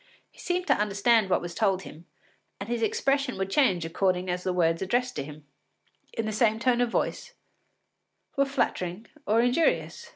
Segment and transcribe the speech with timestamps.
[0.31, 2.07] He seemed to understand what was told him,
[2.59, 5.45] and his expression would change according as the words addressed to him,
[6.13, 7.35] in the same tone of voice,
[8.35, 10.09] were flattering or injurious.